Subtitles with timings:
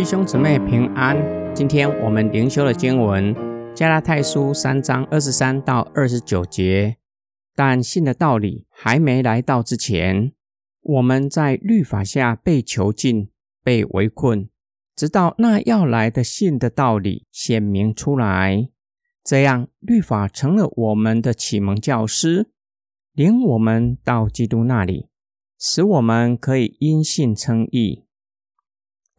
[0.00, 1.14] 弟兄姊妹平安。
[1.54, 3.36] 今天我们灵修的经文，
[3.74, 6.96] 加拉太书三章二十三到二十九节。
[7.54, 10.32] 但信的道理还没来到之前，
[10.80, 13.28] 我们在律法下被囚禁、
[13.62, 14.48] 被围困，
[14.96, 18.70] 直到那要来的信的道理显明出来，
[19.22, 22.48] 这样律法成了我们的启蒙教师，
[23.12, 25.10] 领我们到基督那里，
[25.58, 28.06] 使我们可以因信称义。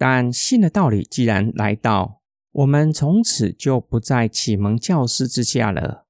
[0.04, 2.24] 但信的道理既然来到，
[2.54, 6.08] 我们从此就不在启蒙教师之下了。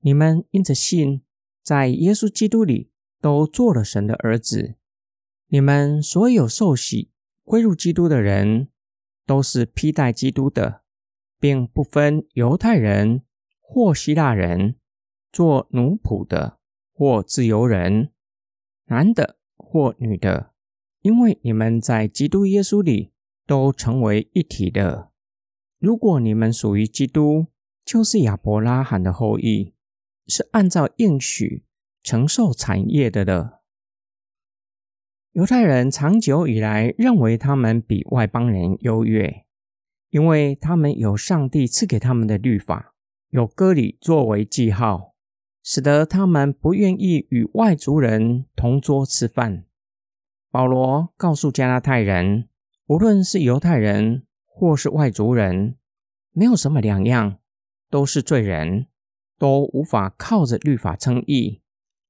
[0.00, 1.22] 你们因着信，
[1.62, 2.90] 在耶稣基督里
[3.20, 4.74] 都做了神的儿子。
[5.46, 7.12] 你们所有受洗
[7.44, 8.68] 归入基督的人，
[9.24, 10.82] 都是披戴基督的，
[11.38, 13.22] 并不分犹太人
[13.60, 14.74] 或希腊人，
[15.30, 16.58] 做奴仆的
[16.92, 18.10] 或自由人，
[18.86, 20.50] 男的或女的。
[21.02, 23.12] 因为你们在基督耶稣里
[23.46, 25.10] 都成为一体的。
[25.78, 27.46] 如果你们属于基督，
[27.84, 29.74] 就是亚伯拉罕的后裔，
[30.26, 31.64] 是按照应许
[32.02, 33.62] 承受产业的了。
[35.32, 39.44] 犹太人长久以来认为他们比外邦人优越，
[40.10, 42.94] 因为他们有上帝赐给他们的律法，
[43.30, 45.14] 有割礼作为记号，
[45.62, 49.67] 使得他们不愿意与外族人同桌吃饭。
[50.50, 52.48] 保罗告诉加拉太人，
[52.86, 55.76] 无论是犹太人或是外族人，
[56.32, 57.38] 没有什么两样，
[57.90, 58.86] 都是罪人，
[59.38, 61.60] 都无法靠着律法称义，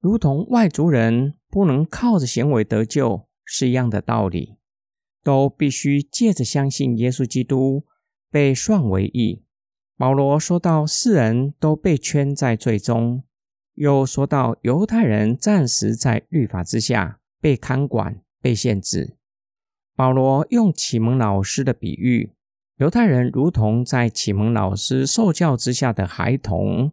[0.01, 4.57] 如同外族人不能靠着行为得救是一样的道理，
[5.25, 7.85] 都必须借着相信耶稣基督
[8.31, 9.45] 被算为义。
[9.97, 13.25] 保罗说到世人都被圈在罪中，
[13.75, 18.23] 又说到犹太人暂时在律法之下被看管。
[18.49, 19.19] 被限制。
[19.95, 22.33] 保罗用启蒙老师的比喻，
[22.77, 26.93] 犹太人如同在启蒙老师受教之下的孩童，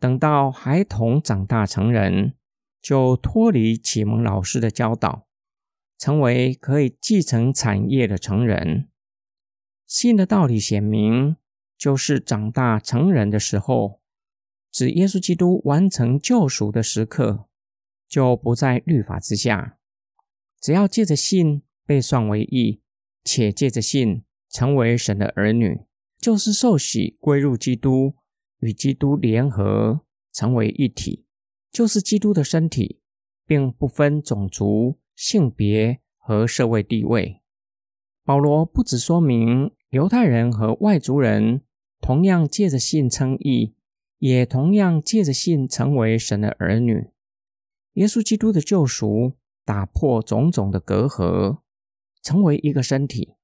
[0.00, 2.32] 等到孩童长大成人，
[2.80, 5.26] 就脱离启蒙老师的教导，
[5.98, 8.88] 成为可以继承产业的成人。
[9.86, 11.36] 信的道理显明，
[11.76, 14.00] 就是长大成人的时候，
[14.72, 17.44] 指耶稣基督完成救赎的时刻，
[18.08, 19.76] 就不在律法之下。
[20.64, 22.80] 只要借着信被算为义，
[23.22, 25.82] 且借着信成为神的儿女，
[26.18, 28.14] 就是受洗归入基督，
[28.60, 30.00] 与基督联合
[30.32, 31.26] 成为一体，
[31.70, 33.02] 就是基督的身体，
[33.44, 37.42] 并不分种族、性别和社会地位。
[38.24, 41.60] 保罗不只说明犹太人和外族人
[42.00, 43.74] 同样借着信称义，
[44.16, 47.10] 也同样借着信成为神的儿女。
[47.96, 49.34] 耶稣基督的救赎。
[49.64, 51.58] 打破种种的隔阂，
[52.22, 53.34] 成为一个身体。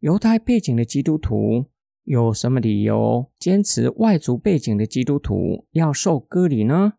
[0.00, 1.70] 犹太背景的基督徒
[2.02, 6.94] 有什么理由坚持外族背景的基督徒要受割礼呢？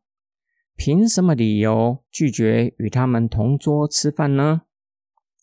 [0.75, 4.63] 凭什么理由拒绝与他们同桌吃饭呢？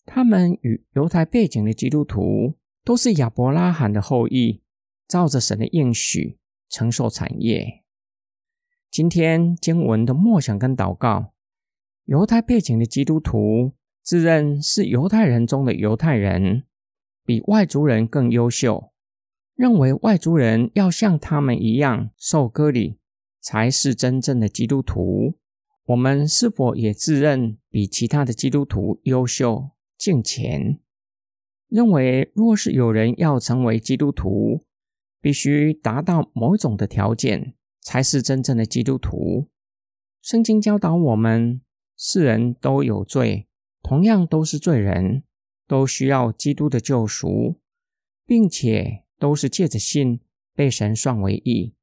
[0.05, 4.61] 他们与犹太背景的基督徒都是亚伯拉罕的后裔，
[5.07, 6.37] 照着神的应许
[6.69, 7.83] 承受产业。
[8.91, 11.32] 今天经文的默想跟祷告。
[12.05, 13.71] 犹太背景的基督徒
[14.01, 16.63] 自认是犹太人中的犹太人，
[17.25, 18.91] 比外族人更优秀，
[19.55, 22.99] 认为外族人要像他们一样受割礼，
[23.39, 25.37] 才是真正的基督徒。
[25.85, 30.79] 我们是否也自认比其他的基督徒优秀、敬虔？
[31.69, 34.65] 认为若是有人要成为基督徒，
[35.21, 39.47] 必须达到某种的条件，才是真正的基督徒？
[40.21, 41.61] 圣经教导我们。
[41.97, 43.47] 世人都有罪，
[43.81, 45.23] 同样都是罪人，
[45.67, 47.59] 都需要基督的救赎，
[48.25, 50.19] 并且都是借着信
[50.53, 51.73] 被神算为义，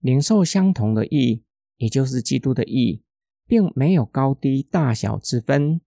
[0.00, 1.44] 领受相同的义，
[1.76, 3.02] 也就是基督的义，
[3.46, 5.80] 并没有高低大小之分，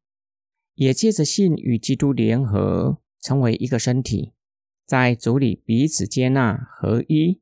[0.76, 4.34] 也借着信与基督联合，成为一个身体，
[4.86, 7.42] 在主里彼此接纳合一。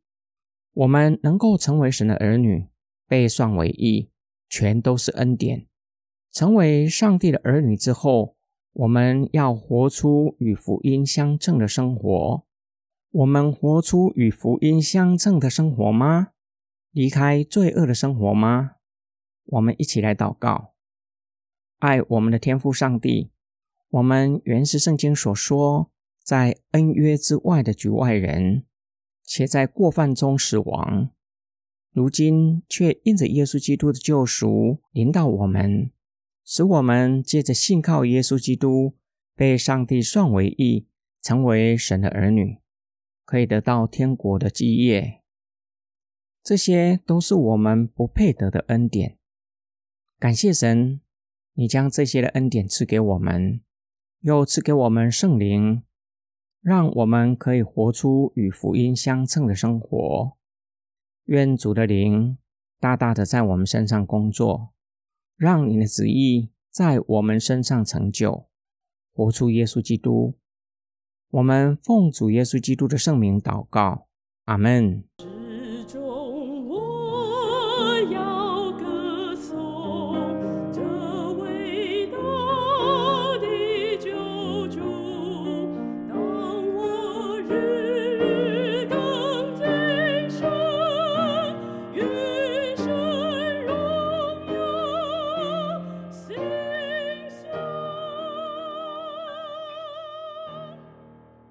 [0.73, 2.67] 我们能够成为神的儿女，
[3.07, 4.09] 被算为义，
[4.49, 5.67] 全都是恩典。
[6.33, 8.35] 成为上帝的儿女之后，
[8.73, 12.43] 我们要活出与福音相称的生活。
[13.11, 16.29] 我们活出与福音相称的生活吗？
[16.89, 18.71] 离开罪恶的生活吗？
[19.45, 20.73] 我们一起来祷告。
[21.77, 23.29] 爱我们的天父上帝，
[23.91, 25.91] 我们原是圣经所说，
[26.23, 28.63] 在恩约之外的局外人，
[29.23, 31.11] 且在过犯中死亡，
[31.91, 35.91] 如今却因着耶稣基督的救赎临到我们。
[36.45, 38.95] 使我们借着信靠耶稣基督，
[39.35, 40.87] 被上帝算为义，
[41.21, 42.59] 成为神的儿女，
[43.25, 45.21] 可以得到天国的基业。
[46.43, 49.17] 这些都是我们不配得的恩典。
[50.19, 50.99] 感谢神，
[51.53, 53.61] 你将这些的恩典赐给我们，
[54.19, 55.83] 又赐给我们圣灵，
[56.61, 60.37] 让我们可以活出与福音相称的生活。
[61.25, 62.37] 愿主的灵
[62.81, 64.72] 大大的在我们身上工作，
[65.43, 68.47] 让你的旨意在我们身上成就，
[69.13, 70.37] 活出耶稣基督。
[71.31, 74.07] 我们奉主耶稣基督的圣名祷告，
[74.45, 75.03] 阿门。